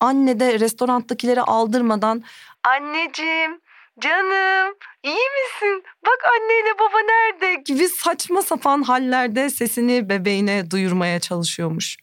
Anne 0.00 0.40
de 0.40 0.60
restoranttakileri 0.60 1.42
aldırmadan 1.42 2.22
anneciğim 2.64 3.60
canım 4.00 4.74
iyi 5.04 5.28
misin 5.36 5.84
bak 6.06 6.18
anneyle 6.36 6.78
baba 6.78 6.98
nerede 7.00 7.62
gibi 7.62 7.88
saçma 7.88 8.42
sapan 8.42 8.82
hallerde 8.82 9.50
sesini 9.50 10.08
bebeğine 10.08 10.70
duyurmaya 10.70 11.20
çalışıyormuş. 11.20 11.96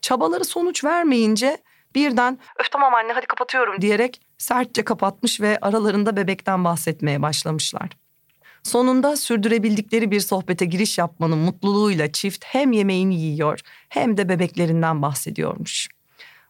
Çabaları 0.00 0.44
sonuç 0.44 0.84
vermeyince 0.84 1.58
birden 1.94 2.38
öf 2.60 2.70
tamam 2.70 2.94
anne 2.94 3.12
hadi 3.12 3.26
kapatıyorum 3.26 3.80
diyerek 3.80 4.20
sertçe 4.38 4.84
kapatmış 4.84 5.40
ve 5.40 5.58
aralarında 5.62 6.16
bebekten 6.16 6.64
bahsetmeye 6.64 7.22
başlamışlar. 7.22 7.88
Sonunda 8.62 9.16
sürdürebildikleri 9.16 10.10
bir 10.10 10.20
sohbete 10.20 10.64
giriş 10.64 10.98
yapmanın 10.98 11.38
mutluluğuyla 11.38 12.12
çift 12.12 12.44
hem 12.44 12.72
yemeğini 12.72 13.20
yiyor 13.20 13.60
hem 13.88 14.16
de 14.16 14.28
bebeklerinden 14.28 15.02
bahsediyormuş. 15.02 15.88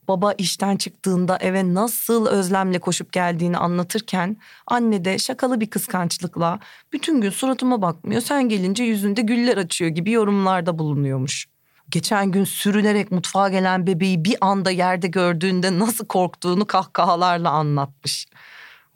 Baba 0.08 0.32
işten 0.32 0.76
çıktığında 0.76 1.38
eve 1.40 1.74
nasıl 1.74 2.26
özlemle 2.26 2.78
koşup 2.78 3.12
geldiğini 3.12 3.58
anlatırken 3.58 4.36
anne 4.66 5.04
de 5.04 5.18
şakalı 5.18 5.60
bir 5.60 5.70
kıskançlıkla 5.70 6.58
bütün 6.92 7.20
gün 7.20 7.30
suratıma 7.30 7.82
bakmıyor 7.82 8.20
sen 8.20 8.48
gelince 8.48 8.84
yüzünde 8.84 9.22
güller 9.22 9.56
açıyor 9.56 9.90
gibi 9.90 10.10
yorumlarda 10.10 10.78
bulunuyormuş 10.78 11.46
geçen 11.90 12.30
gün 12.32 12.44
sürünerek 12.44 13.12
mutfağa 13.12 13.48
gelen 13.48 13.86
bebeği 13.86 14.24
bir 14.24 14.36
anda 14.40 14.70
yerde 14.70 15.06
gördüğünde 15.06 15.78
nasıl 15.78 16.06
korktuğunu 16.06 16.66
kahkahalarla 16.66 17.50
anlatmış. 17.50 18.26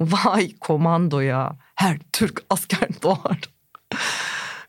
Vay 0.00 0.56
komando 0.60 1.20
ya. 1.20 1.56
Her 1.74 1.98
Türk 2.12 2.42
asker 2.50 2.88
doğar. 3.02 3.40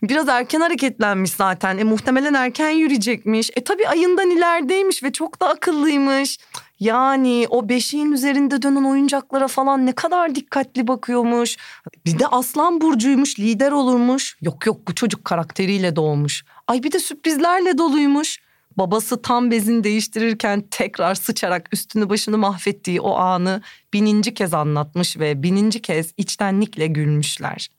Biraz 0.03 0.29
erken 0.29 0.61
hareketlenmiş 0.61 1.31
zaten. 1.31 1.77
E, 1.77 1.83
muhtemelen 1.83 2.33
erken 2.33 2.69
yürüyecekmiş. 2.69 3.49
E 3.55 3.63
tabii 3.63 3.87
ayından 3.87 4.29
ilerideymiş 4.29 5.03
ve 5.03 5.11
çok 5.11 5.41
da 5.41 5.49
akıllıymış. 5.49 6.37
Yani 6.79 7.47
o 7.49 7.69
beşiğin 7.69 8.11
üzerinde 8.11 8.61
dönen 8.61 8.83
oyuncaklara 8.83 9.47
falan 9.47 9.85
ne 9.85 9.91
kadar 9.91 10.35
dikkatli 10.35 10.87
bakıyormuş. 10.87 11.57
Bir 12.05 12.19
de 12.19 12.27
aslan 12.27 12.81
burcuymuş, 12.81 13.39
lider 13.39 13.71
olurmuş. 13.71 14.37
Yok 14.41 14.65
yok 14.65 14.87
bu 14.87 14.95
çocuk 14.95 15.25
karakteriyle 15.25 15.95
doğmuş. 15.95 16.45
Ay 16.67 16.83
bir 16.83 16.91
de 16.91 16.99
sürprizlerle 16.99 17.77
doluymuş. 17.77 18.39
Babası 18.77 19.21
tam 19.21 19.51
bezini 19.51 19.83
değiştirirken 19.83 20.63
tekrar 20.71 21.15
sıçarak 21.15 21.69
üstünü 21.73 22.09
başını 22.09 22.37
mahvettiği 22.37 23.01
o 23.01 23.15
anı 23.15 23.61
bininci 23.93 24.33
kez 24.33 24.53
anlatmış 24.53 25.19
ve 25.19 25.43
bininci 25.43 25.81
kez 25.81 26.13
içtenlikle 26.17 26.87
gülmüşler. 26.87 27.69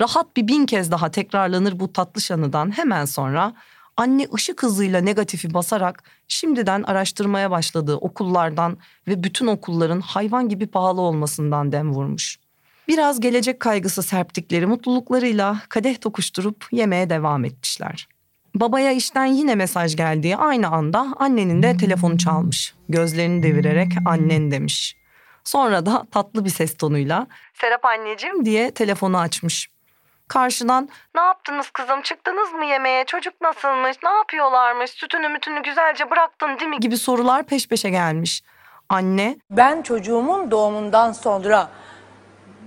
Rahat 0.00 0.36
bir 0.36 0.48
bin 0.48 0.66
kez 0.66 0.90
daha 0.90 1.10
tekrarlanır 1.10 1.80
bu 1.80 1.92
tatlış 1.92 2.30
anıdan 2.30 2.76
hemen 2.78 3.04
sonra 3.04 3.52
anne 3.96 4.26
ışık 4.34 4.62
hızıyla 4.62 5.00
negatifi 5.00 5.54
basarak 5.54 6.02
şimdiden 6.28 6.82
araştırmaya 6.82 7.50
başladığı 7.50 7.96
okullardan 7.96 8.78
ve 9.08 9.22
bütün 9.22 9.46
okulların 9.46 10.00
hayvan 10.00 10.48
gibi 10.48 10.66
pahalı 10.66 11.00
olmasından 11.00 11.72
dem 11.72 11.92
vurmuş. 11.92 12.38
Biraz 12.88 13.20
gelecek 13.20 13.60
kaygısı 13.60 14.02
serptikleri 14.02 14.66
mutluluklarıyla 14.66 15.60
kadeh 15.68 16.00
tokuşturup 16.00 16.66
yemeğe 16.72 17.10
devam 17.10 17.44
etmişler. 17.44 18.08
Babaya 18.54 18.92
işten 18.92 19.26
yine 19.26 19.54
mesaj 19.54 19.96
geldiği 19.96 20.36
aynı 20.36 20.68
anda 20.68 21.14
annenin 21.18 21.62
de 21.62 21.76
telefonu 21.76 22.18
çalmış. 22.18 22.74
Gözlerini 22.88 23.42
devirerek 23.42 23.92
annen 24.06 24.50
demiş. 24.50 24.96
Sonra 25.44 25.86
da 25.86 26.06
tatlı 26.10 26.44
bir 26.44 26.50
ses 26.50 26.76
tonuyla 26.76 27.26
Serap 27.60 27.84
anneciğim 27.84 28.44
diye 28.44 28.70
telefonu 28.70 29.18
açmış. 29.18 29.73
Karşıdan 30.34 30.88
ne 31.14 31.20
yaptınız 31.20 31.70
kızım 31.70 32.02
çıktınız 32.02 32.52
mı 32.52 32.64
yemeğe 32.64 33.04
çocuk 33.04 33.40
nasılmış 33.40 33.96
ne 34.04 34.10
yapıyorlarmış 34.10 34.90
sütünü 34.90 35.28
mütünü 35.28 35.62
güzelce 35.62 36.10
bıraktın 36.10 36.58
değil 36.58 36.70
mi 36.70 36.80
gibi 36.80 36.96
sorular 36.96 37.42
peş 37.42 37.68
peşe 37.68 37.90
gelmiş. 37.90 38.42
Anne 38.88 39.36
Ben 39.50 39.82
çocuğumun 39.82 40.50
doğumundan 40.50 41.12
sonra 41.12 41.70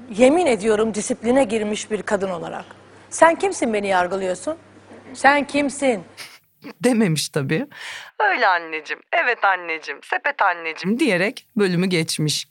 yemin 0.09 0.45
ediyorum 0.45 0.93
disipline 0.93 1.43
girmiş 1.43 1.91
bir 1.91 2.01
kadın 2.01 2.29
olarak. 2.29 2.65
Sen 3.09 3.35
kimsin 3.35 3.73
beni 3.73 3.87
yargılıyorsun? 3.87 4.57
Sen 5.13 5.47
kimsin? 5.47 6.03
dememiş 6.83 7.29
tabii. 7.29 7.67
Öyle 8.19 8.47
anneciğim, 8.47 9.01
evet 9.11 9.43
anneciğim, 9.45 9.99
sepet 10.03 10.41
anneciğim 10.41 10.99
diyerek 10.99 11.47
bölümü 11.57 11.87
geçmiş. 11.87 12.47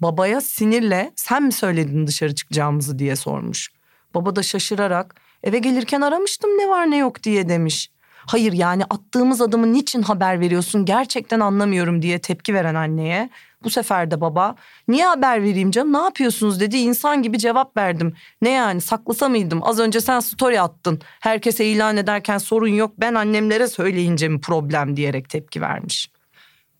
Babaya 0.00 0.40
sinirle 0.40 1.12
sen 1.16 1.42
mi 1.42 1.52
söyledin 1.52 2.06
dışarı 2.06 2.34
çıkacağımızı 2.34 2.98
diye 2.98 3.16
sormuş. 3.16 3.75
Baba 4.16 4.36
da 4.36 4.42
şaşırarak 4.42 5.14
eve 5.42 5.58
gelirken 5.58 6.00
aramıştım 6.00 6.50
ne 6.50 6.68
var 6.68 6.90
ne 6.90 6.96
yok 6.96 7.22
diye 7.22 7.48
demiş. 7.48 7.90
Hayır 8.26 8.52
yani 8.52 8.84
attığımız 8.84 9.40
adımı 9.40 9.72
niçin 9.72 10.02
haber 10.02 10.40
veriyorsun 10.40 10.84
gerçekten 10.84 11.40
anlamıyorum 11.40 12.02
diye 12.02 12.18
tepki 12.18 12.54
veren 12.54 12.74
anneye. 12.74 13.30
Bu 13.64 13.70
sefer 13.70 14.10
de 14.10 14.20
baba 14.20 14.54
niye 14.88 15.06
haber 15.06 15.42
vereyim 15.42 15.70
canım 15.70 15.92
ne 15.92 15.98
yapıyorsunuz 15.98 16.60
dedi 16.60 16.76
insan 16.76 17.22
gibi 17.22 17.38
cevap 17.38 17.76
verdim. 17.76 18.14
Ne 18.42 18.50
yani 18.50 18.80
saklasa 18.80 19.28
mıydım 19.28 19.62
az 19.62 19.78
önce 19.78 20.00
sen 20.00 20.20
story 20.20 20.60
attın. 20.60 21.00
Herkese 21.20 21.64
ilan 21.64 21.96
ederken 21.96 22.38
sorun 22.38 22.68
yok 22.68 22.92
ben 22.98 23.14
annemlere 23.14 23.68
söyleyince 23.68 24.28
mi 24.28 24.40
problem 24.40 24.96
diyerek 24.96 25.28
tepki 25.28 25.60
vermiş. 25.60 26.10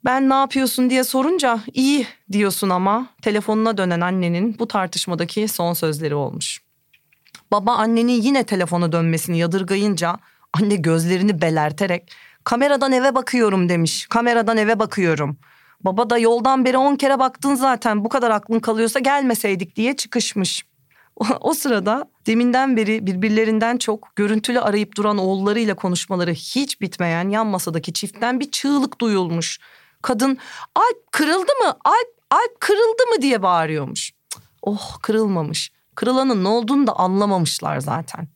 Ben 0.05 0.29
ne 0.29 0.35
yapıyorsun 0.35 0.91
diye 0.91 1.05
sorunca 1.05 1.61
iyi 1.73 2.07
diyorsun 2.33 2.71
ama 2.71 3.07
telefonuna 3.23 3.79
dönen 3.79 4.01
annenin 4.01 4.59
bu 4.59 4.69
tartışmadaki 4.69 5.49
son 5.49 5.73
sözleri 5.73 6.15
olmuş. 6.15 6.66
Baba 7.51 7.73
annenin 7.73 8.23
yine 8.23 8.45
telefona 8.45 8.93
dönmesini 8.93 9.39
yadırgayınca 9.39 10.17
Anne 10.53 10.77
gözlerini 10.77 11.41
belerterek 11.41 12.13
kameradan 12.45 12.93
eve 12.93 13.15
bakıyorum 13.15 13.69
demiş. 13.69 14.07
Kameradan 14.07 14.57
eve 14.57 14.79
bakıyorum. 14.79 15.37
Baba 15.81 16.11
da 16.11 16.19
yoldan 16.19 16.65
beri 16.65 16.77
on 16.77 16.97
kere 16.97 17.19
baktın 17.19 17.55
zaten 17.55 18.05
bu 18.05 18.09
kadar 18.09 18.31
aklın 18.31 18.61
kalıyorsa 18.61 18.99
gelmeseydik 18.99 19.77
diye 19.77 19.97
çıkışmış. 19.97 20.67
O, 21.41 21.55
sırada 21.55 22.11
deminden 22.27 22.77
beri 22.77 23.07
birbirlerinden 23.07 23.77
çok 23.79 24.17
görüntülü 24.17 24.61
arayıp 24.61 24.97
duran 24.97 25.19
oğullarıyla 25.19 25.75
konuşmaları 25.75 26.33
hiç 26.33 26.81
bitmeyen 26.81 27.29
yan 27.29 27.47
masadaki 27.47 27.93
çiftten 27.93 28.41
bir 28.41 28.51
çığlık 28.51 29.01
duyulmuş. 29.01 29.59
Kadın 30.03 30.39
Alp 30.75 31.13
kırıldı 31.13 31.53
mı? 31.65 31.77
Alp, 31.85 32.09
Alp 32.31 32.61
kırıldı 32.61 33.07
mı 33.15 33.23
diye 33.23 33.43
bağırıyormuş. 33.43 34.13
Oh 34.63 34.99
kırılmamış. 35.03 35.73
Kırılanın 35.97 36.45
ne 36.45 36.49
olduğunu 36.49 36.87
da 36.87 36.97
anlamamışlar 36.97 37.81
zaten. 37.81 38.29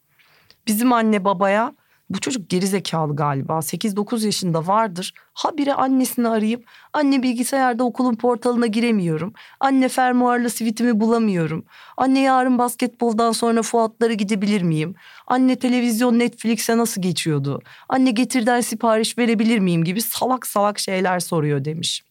Bizim 0.67 0.93
anne 0.93 1.25
babaya 1.25 1.73
bu 2.11 2.21
çocuk 2.21 2.51
gerizekalı 2.51 3.17
galiba 3.17 3.53
8-9 3.59 4.25
yaşında 4.25 4.67
vardır. 4.67 5.15
Habire 5.35 5.75
annesini 5.75 6.29
arayıp 6.29 6.65
anne 6.93 7.23
bilgisayarda 7.23 7.85
okulun 7.85 8.15
portalına 8.15 8.67
giremiyorum. 8.67 9.33
Anne 9.61 9.89
fermuarlı 9.89 10.51
sivitimi 10.51 11.01
bulamıyorum. 11.01 11.65
Anne 11.97 12.21
yarın 12.21 12.59
basketboldan 12.59 13.33
sonra 13.33 13.63
Fuatlara 13.63 14.13
gidebilir 14.13 14.63
miyim? 14.63 14.95
Anne 15.27 15.57
televizyon 15.57 16.19
Netflix'e 16.19 16.79
nasıl 16.79 17.03
geçiyordu? 17.03 17.61
Anne 17.89 18.11
getirden 18.11 18.61
sipariş 18.61 19.19
verebilir 19.19 19.59
miyim 19.59 19.85
gibi 19.85 20.03
salak 20.03 20.47
salak 20.47 20.79
şeyler 20.79 21.21
soruyor 21.21 21.65
demiş. 21.65 22.03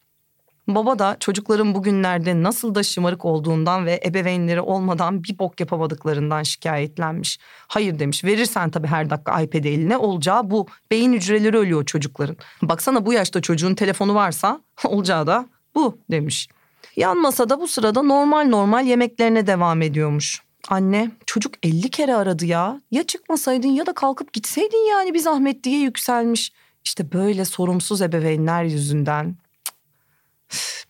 Baba 0.76 1.00
da 1.00 1.18
çocukların 1.20 1.76
bugünlerde 1.76 2.44
nasıl 2.44 2.76
da 2.76 2.84
şımarık 2.84 3.26
olduğundan 3.26 3.86
ve 3.86 4.02
ebeveynleri 4.06 4.62
olmadan 4.62 5.24
bir 5.24 5.40
bok 5.40 5.60
yapamadıklarından 5.60 6.44
şikayetlenmiş. 6.44 7.40
Hayır 7.68 8.00
demiş 8.00 8.24
verirsen 8.24 8.70
tabii 8.70 8.88
her 8.88 9.10
dakika 9.10 9.42
iPad 9.42 9.64
eline 9.64 9.98
olacağı 9.98 10.50
bu. 10.52 10.68
Beyin 10.92 11.14
hücreleri 11.14 11.58
ölüyor 11.58 11.86
çocukların. 11.86 12.38
Baksana 12.62 13.06
bu 13.06 13.14
yaşta 13.14 13.42
çocuğun 13.42 13.76
telefonu 13.76 14.16
varsa 14.16 14.62
olacağı 14.84 15.28
da 15.28 15.46
bu 15.76 15.98
demiş. 16.12 16.48
Yan 16.96 17.18
masada 17.18 17.60
bu 17.60 17.68
sırada 17.68 18.02
normal 18.04 18.46
normal 18.46 18.86
yemeklerine 18.86 19.48
devam 19.48 19.82
ediyormuş. 19.82 20.42
Anne 20.70 21.12
çocuk 21.26 21.54
50 21.64 21.90
kere 21.90 22.16
aradı 22.16 22.46
ya. 22.46 22.82
Ya 22.92 23.04
çıkmasaydın 23.04 23.68
ya 23.68 23.86
da 23.86 23.94
kalkıp 23.94 24.34
gitseydin 24.34 24.90
yani 24.90 25.14
bir 25.14 25.20
zahmet 25.20 25.64
diye 25.64 25.80
yükselmiş. 25.80 26.52
İşte 26.84 27.12
böyle 27.12 27.46
sorumsuz 27.46 28.02
ebeveynler 28.02 28.64
yüzünden 28.64 29.36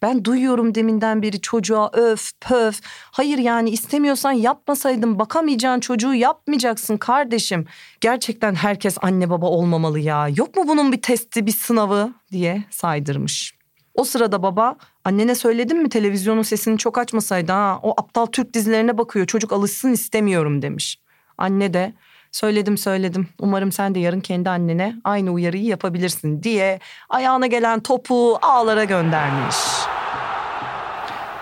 ben 0.01 0.25
duyuyorum 0.25 0.75
deminden 0.75 1.21
beri 1.21 1.41
çocuğa 1.41 1.89
öf 1.93 2.31
pöf. 2.41 2.81
Hayır 3.11 3.37
yani 3.37 3.69
istemiyorsan 3.69 4.31
yapmasaydın 4.31 5.19
bakamayacağın 5.19 5.79
çocuğu 5.79 6.13
yapmayacaksın 6.13 6.97
kardeşim. 6.97 7.65
Gerçekten 8.01 8.55
herkes 8.55 8.97
anne 9.01 9.29
baba 9.29 9.45
olmamalı 9.45 9.99
ya. 9.99 10.29
Yok 10.35 10.55
mu 10.55 10.63
bunun 10.67 10.91
bir 10.91 11.01
testi 11.01 11.45
bir 11.45 11.51
sınavı 11.51 12.13
diye 12.31 12.63
saydırmış. 12.69 13.59
O 13.93 14.03
sırada 14.03 14.43
baba 14.43 14.75
annene 15.05 15.35
söyledim 15.35 15.81
mi 15.81 15.89
televizyonun 15.89 16.41
sesini 16.41 16.77
çok 16.77 16.97
açmasaydı 16.97 17.51
ha 17.51 17.79
o 17.83 17.93
aptal 18.01 18.25
Türk 18.25 18.53
dizilerine 18.53 18.97
bakıyor 18.97 19.25
çocuk 19.25 19.51
alışsın 19.51 19.93
istemiyorum 19.93 20.61
demiş. 20.61 20.99
Anne 21.37 21.73
de 21.73 21.93
Söyledim 22.31 22.77
söyledim. 22.77 23.27
Umarım 23.39 23.71
sen 23.71 23.95
de 23.95 23.99
yarın 23.99 24.19
kendi 24.19 24.49
annene 24.49 24.95
aynı 25.03 25.31
uyarıyı 25.31 25.63
yapabilirsin 25.63 26.43
diye 26.43 26.79
ayağına 27.09 27.47
gelen 27.47 27.79
topu 27.79 28.37
ağlara 28.41 28.83
göndermiş. 28.83 29.55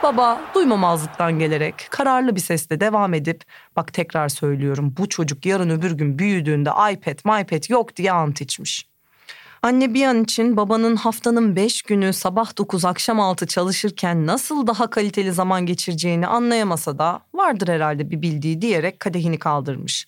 Baba 0.03 0.41
duymamazlıktan 0.55 1.39
gelerek 1.39 1.87
kararlı 1.89 2.35
bir 2.35 2.41
sesle 2.41 2.79
devam 2.79 3.13
edip 3.13 3.43
bak 3.75 3.93
tekrar 3.93 4.29
söylüyorum 4.29 4.93
bu 4.97 5.09
çocuk 5.09 5.45
yarın 5.45 5.69
öbür 5.69 5.91
gün 5.91 6.19
büyüdüğünde 6.19 6.69
iPad, 6.69 7.19
MyPad 7.25 7.69
yok 7.69 7.95
diye 7.95 8.11
ant 8.11 8.41
içmiş. 8.41 8.87
Anne 9.61 9.93
bir 9.93 10.05
an 10.05 10.23
için 10.23 10.57
babanın 10.57 10.95
haftanın 10.95 11.55
beş 11.55 11.81
günü 11.81 12.13
sabah 12.13 12.57
dokuz 12.57 12.85
akşam 12.85 13.19
altı 13.19 13.47
çalışırken 13.47 14.25
nasıl 14.25 14.67
daha 14.67 14.89
kaliteli 14.89 15.31
zaman 15.31 15.65
geçireceğini 15.65 16.27
anlayamasa 16.27 16.97
da 16.97 17.19
vardır 17.33 17.67
herhalde 17.67 18.09
bir 18.09 18.21
bildiği 18.21 18.61
diyerek 18.61 18.99
kadehini 18.99 19.39
kaldırmış. 19.39 20.05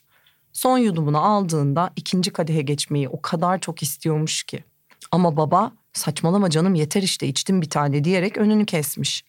Son 0.53 0.77
yudumunu 0.77 1.18
aldığında 1.18 1.89
ikinci 1.96 2.32
kadehe 2.32 2.62
geçmeyi 2.62 3.10
o 3.10 3.21
kadar 3.21 3.60
çok 3.60 3.84
istiyormuş 3.84 4.43
ki. 4.43 4.63
Ama 5.12 5.38
baba 5.38 5.71
saçmalama 5.93 6.50
canım 6.50 6.76
yeter 6.76 7.04
işte 7.04 7.28
içtim 7.28 7.62
bir 7.62 7.69
tane 7.69 8.04
diyerek 8.04 8.38
önünü 8.38 8.65
kesmiş. 8.65 9.24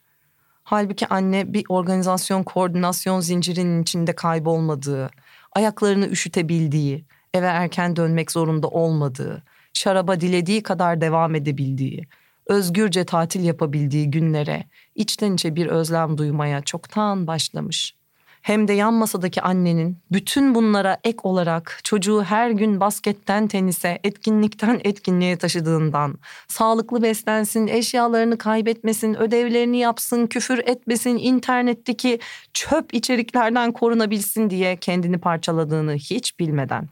Halbuki 0.63 1.07
anne 1.07 1.53
bir 1.53 1.65
organizasyon 1.69 2.43
koordinasyon 2.43 3.21
zincirinin 3.21 3.83
içinde 3.83 4.13
kaybolmadığı, 4.13 5.11
ayaklarını 5.53 6.07
üşütebildiği, 6.07 7.05
eve 7.35 7.47
erken 7.47 7.97
dönmek 7.97 8.33
zorunda 8.33 8.69
olmadığı, 8.69 9.43
şaraba 9.73 10.21
dilediği 10.21 10.63
kadar 10.63 11.01
devam 11.01 11.35
edebildiği, 11.35 12.07
özgürce 12.47 13.05
tatil 13.05 13.45
yapabildiği 13.45 14.11
günlere 14.11 14.65
içten 14.95 15.35
içe 15.35 15.57
bir 15.57 15.67
özlem 15.67 16.19
duymaya 16.19 16.63
çoktan 16.63 17.27
başlamış 17.27 18.00
hem 18.43 18.69
de 18.69 18.73
yan 18.73 18.95
masadaki 18.95 19.43
annenin 19.43 19.99
bütün 20.13 20.55
bunlara 20.55 20.99
ek 21.05 21.19
olarak 21.23 21.81
çocuğu 21.85 22.23
her 22.23 22.51
gün 22.51 22.81
basketten 22.81 23.49
tenise, 23.49 24.01
etkinlikten 24.05 24.81
etkinliğe 24.85 25.37
taşıdığından, 25.37 26.19
sağlıklı 26.49 27.03
beslensin, 27.03 27.67
eşyalarını 27.67 28.39
kaybetmesin, 28.39 29.15
ödevlerini 29.15 29.79
yapsın, 29.79 30.27
küfür 30.27 30.59
etmesin, 30.59 31.17
internetteki 31.17 32.19
çöp 32.55 32.95
içeriklerden 32.95 33.73
korunabilsin 33.73 34.51
diye 34.51 34.77
kendini 34.77 35.19
parçaladığını 35.19 35.95
hiç 35.95 36.39
bilmeden. 36.39 36.89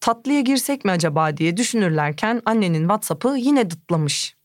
Tatlıya 0.00 0.40
girsek 0.40 0.84
mi 0.84 0.90
acaba 0.90 1.36
diye 1.36 1.56
düşünürlerken 1.56 2.42
annenin 2.44 2.80
WhatsApp'ı 2.80 3.36
yine 3.38 3.70
dıtlamış. 3.70 4.37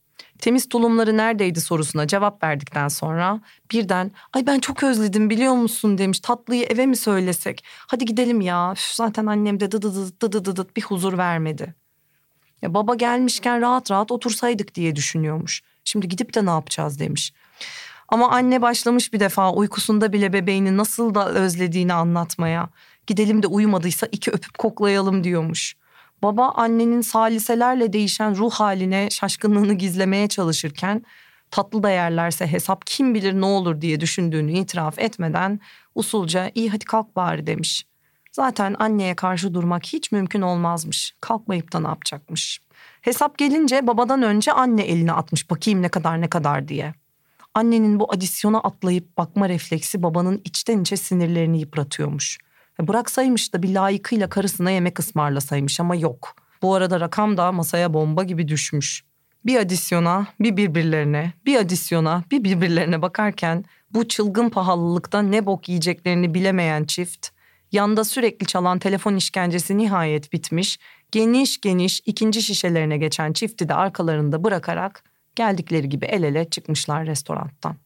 Temiz 0.44 0.68
tulumları 0.68 1.16
neredeydi 1.16 1.60
sorusuna 1.60 2.06
cevap 2.06 2.42
verdikten 2.42 2.88
sonra 2.88 3.40
birden 3.70 4.10
ay 4.32 4.46
ben 4.46 4.60
çok 4.60 4.82
özledim 4.82 5.30
biliyor 5.30 5.52
musun 5.52 5.98
demiş 5.98 6.20
tatlıyı 6.20 6.64
eve 6.64 6.86
mi 6.86 6.96
söylesek 6.96 7.64
hadi 7.66 8.04
gidelim 8.04 8.40
ya 8.40 8.72
Üf, 8.72 8.80
zaten 8.80 9.26
annem 9.26 9.60
de 9.60 9.70
dıdı 9.70 9.94
dıdı 9.94 10.20
dıdı 10.32 10.56
dıdı 10.56 10.66
bir 10.76 10.82
huzur 10.82 11.18
vermedi. 11.18 11.74
Ya 12.62 12.74
baba 12.74 12.94
gelmişken 12.94 13.60
rahat 13.60 13.90
rahat 13.90 14.12
otursaydık 14.12 14.74
diye 14.74 14.96
düşünüyormuş. 14.96 15.62
Şimdi 15.84 16.08
gidip 16.08 16.34
de 16.34 16.46
ne 16.46 16.50
yapacağız 16.50 16.98
demiş. 16.98 17.32
Ama 18.08 18.30
anne 18.30 18.62
başlamış 18.62 19.12
bir 19.12 19.20
defa 19.20 19.52
uykusunda 19.52 20.12
bile 20.12 20.32
bebeğini 20.32 20.76
nasıl 20.76 21.14
da 21.14 21.28
özlediğini 21.28 21.92
anlatmaya. 21.92 22.68
Gidelim 23.06 23.42
de 23.42 23.46
uyumadıysa 23.46 24.08
iki 24.12 24.30
öpüp 24.30 24.58
koklayalım 24.58 25.24
diyormuş. 25.24 25.76
Baba 26.24 26.48
annenin 26.48 27.00
saliselerle 27.00 27.92
değişen 27.92 28.36
ruh 28.36 28.52
haline 28.52 29.10
şaşkınlığını 29.10 29.74
gizlemeye 29.74 30.28
çalışırken 30.28 31.02
tatlı 31.50 31.82
da 31.82 31.90
yerlerse 31.90 32.46
hesap 32.46 32.86
kim 32.86 33.14
bilir 33.14 33.32
ne 33.32 33.44
olur 33.44 33.80
diye 33.80 34.00
düşündüğünü 34.00 34.52
itiraf 34.52 34.98
etmeden 34.98 35.60
usulca 35.94 36.50
iyi 36.54 36.70
hadi 36.70 36.84
kalk 36.84 37.16
bari 37.16 37.46
demiş. 37.46 37.86
Zaten 38.32 38.76
anneye 38.78 39.14
karşı 39.14 39.54
durmak 39.54 39.86
hiç 39.86 40.12
mümkün 40.12 40.40
olmazmış. 40.42 41.14
Kalkmayıp 41.20 41.72
da 41.72 41.80
ne 41.80 41.88
yapacakmış. 41.88 42.60
Hesap 43.00 43.38
gelince 43.38 43.86
babadan 43.86 44.22
önce 44.22 44.52
anne 44.52 44.82
elini 44.82 45.12
atmış 45.12 45.50
bakayım 45.50 45.82
ne 45.82 45.88
kadar 45.88 46.20
ne 46.20 46.28
kadar 46.28 46.68
diye. 46.68 46.94
Annenin 47.54 48.00
bu 48.00 48.12
adisyona 48.12 48.58
atlayıp 48.60 49.18
bakma 49.18 49.48
refleksi 49.48 50.02
babanın 50.02 50.40
içten 50.44 50.80
içe 50.80 50.96
sinirlerini 50.96 51.60
yıpratıyormuş. 51.60 52.38
E, 52.80 52.88
bıraksaymış 52.88 53.54
da 53.54 53.62
bir 53.62 53.74
layıkıyla 53.74 54.28
karısına 54.28 54.70
yemek 54.70 54.98
ısmarlasaymış 54.98 55.80
ama 55.80 55.94
yok. 55.94 56.34
Bu 56.62 56.74
arada 56.74 57.00
rakam 57.00 57.36
da 57.36 57.52
masaya 57.52 57.94
bomba 57.94 58.24
gibi 58.24 58.48
düşmüş. 58.48 59.04
Bir 59.46 59.56
adisyona, 59.56 60.26
bir 60.40 60.56
birbirlerine, 60.56 61.32
bir 61.46 61.56
adisyona, 61.56 62.24
bir 62.30 62.44
birbirlerine 62.44 63.02
bakarken 63.02 63.64
bu 63.90 64.08
çılgın 64.08 64.50
pahalılıkta 64.50 65.22
ne 65.22 65.46
bok 65.46 65.68
yiyeceklerini 65.68 66.34
bilemeyen 66.34 66.84
çift, 66.84 67.28
yanda 67.72 68.04
sürekli 68.04 68.46
çalan 68.46 68.78
telefon 68.78 69.16
işkencesi 69.16 69.78
nihayet 69.78 70.32
bitmiş, 70.32 70.78
geniş 71.12 71.60
geniş 71.60 72.02
ikinci 72.06 72.42
şişelerine 72.42 72.96
geçen 72.96 73.32
çifti 73.32 73.68
de 73.68 73.74
arkalarında 73.74 74.44
bırakarak 74.44 75.04
geldikleri 75.36 75.88
gibi 75.88 76.04
el 76.04 76.22
ele 76.22 76.50
çıkmışlar 76.50 77.06
restorandan. 77.06 77.83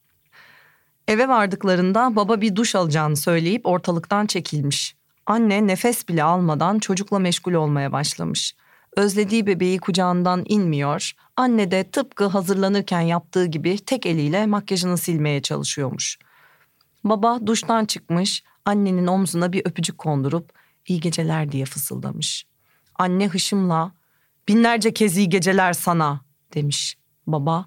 Eve 1.08 1.28
vardıklarında 1.28 2.16
baba 2.16 2.40
bir 2.40 2.56
duş 2.56 2.74
alacağını 2.74 3.16
söyleyip 3.16 3.66
ortalıktan 3.66 4.26
çekilmiş. 4.26 4.96
Anne 5.26 5.66
nefes 5.66 6.08
bile 6.08 6.22
almadan 6.22 6.78
çocukla 6.78 7.18
meşgul 7.18 7.52
olmaya 7.52 7.92
başlamış. 7.92 8.54
Özlediği 8.96 9.46
bebeği 9.46 9.78
kucağından 9.78 10.44
inmiyor. 10.48 11.12
Anne 11.36 11.70
de 11.70 11.90
tıpkı 11.90 12.26
hazırlanırken 12.26 13.00
yaptığı 13.00 13.46
gibi 13.46 13.78
tek 13.78 14.06
eliyle 14.06 14.46
makyajını 14.46 14.98
silmeye 14.98 15.42
çalışıyormuş. 15.42 16.18
Baba 17.04 17.46
duştan 17.46 17.84
çıkmış, 17.84 18.42
annenin 18.64 19.06
omzuna 19.06 19.52
bir 19.52 19.66
öpücük 19.66 19.98
kondurup 19.98 20.52
iyi 20.88 21.00
geceler 21.00 21.52
diye 21.52 21.64
fısıldamış. 21.64 22.46
Anne 22.94 23.28
hışımla 23.28 23.92
binlerce 24.48 24.92
kez 24.92 25.16
iyi 25.16 25.28
geceler 25.28 25.72
sana 25.72 26.20
demiş. 26.54 26.98
Baba 27.26 27.66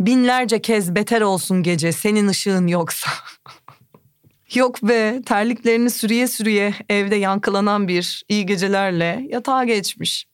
binlerce 0.00 0.62
kez 0.62 0.94
beter 0.94 1.20
olsun 1.20 1.62
gece 1.62 1.92
senin 1.92 2.28
ışığın 2.28 2.66
yoksa. 2.66 3.10
Yok 4.54 4.82
be 4.82 5.22
terliklerini 5.26 5.90
sürüye 5.90 6.28
sürüye 6.28 6.74
evde 6.88 7.16
yankılanan 7.16 7.88
bir 7.88 8.22
iyi 8.28 8.46
gecelerle 8.46 9.26
yatağa 9.28 9.64
geçmiş. 9.64 10.26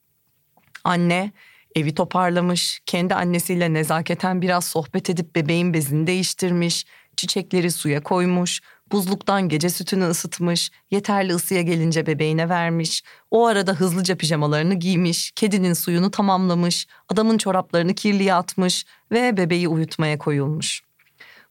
Anne 0.85 1.33
evi 1.75 1.95
toparlamış, 1.95 2.81
kendi 2.87 3.15
annesiyle 3.15 3.73
nezaketen 3.73 4.43
biraz 4.43 4.65
sohbet 4.65 5.11
edip 5.11 5.35
bebeğin 5.35 5.75
bezini 5.75 6.07
değiştirmiş, 6.07 6.87
çiçekleri 7.17 7.71
suya 7.71 8.03
koymuş, 8.03 8.61
buzluktan 8.92 9.49
gece 9.49 9.70
sütünü 9.70 10.05
ısıtmış, 10.05 10.70
yeterli 10.90 11.35
ısıya 11.35 11.62
gelince 11.62 12.07
bebeğine 12.07 12.49
vermiş, 12.49 13.03
o 13.31 13.46
arada 13.46 13.72
hızlıca 13.72 14.16
pijamalarını 14.16 14.75
giymiş, 14.75 15.33
kedinin 15.37 15.72
suyunu 15.72 16.11
tamamlamış, 16.11 16.87
adamın 17.09 17.38
çoraplarını 17.38 17.94
kirliye 17.94 18.35
atmış 18.35 18.87
ve 19.12 19.37
bebeği 19.37 19.68
uyutmaya 19.68 20.18
koyulmuş. 20.18 20.83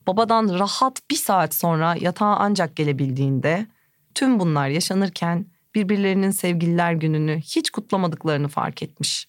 Babadan 0.08 0.60
rahat 0.60 1.02
bir 1.12 1.16
saat 1.16 1.54
sonra 1.54 1.96
yatağa 2.00 2.36
ancak 2.36 2.76
gelebildiğinde 2.76 3.68
tüm 4.14 4.40
bunlar 4.40 4.68
yaşanırken 4.68 5.46
birbirlerinin 5.76 6.32
sevgililer 6.32 6.94
gününü 6.94 7.42
hiç 7.42 7.70
kutlamadıklarını 7.70 8.48
fark 8.48 8.84
etmiş. 8.84 9.28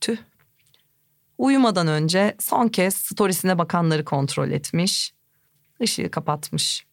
Tüh. 0.00 0.16
Uyumadan 1.38 1.86
önce 1.86 2.36
son 2.38 2.68
kez 2.68 2.94
storiesine 2.94 3.58
bakanları 3.58 4.04
kontrol 4.04 4.50
etmiş. 4.50 5.14
Işığı 5.80 6.10
kapatmış. 6.10 6.86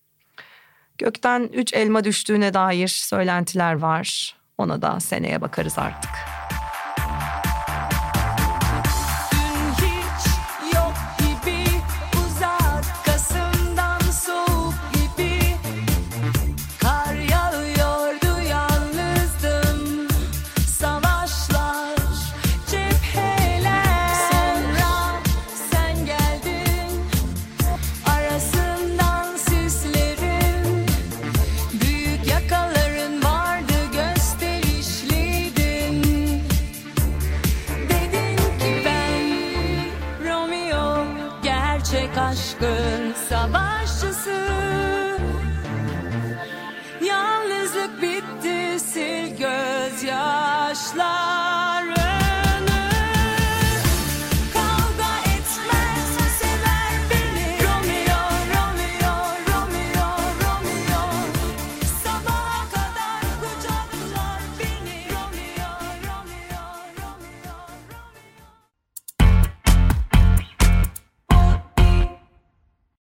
Gökten 0.97 1.49
üç 1.53 1.73
elma 1.73 2.03
düştüğüne 2.03 2.53
dair 2.53 2.87
söylentiler 2.87 3.73
var. 3.73 4.35
Ona 4.57 4.81
da 4.81 4.99
seneye 4.99 5.41
bakarız 5.41 5.79
artık. 5.79 6.11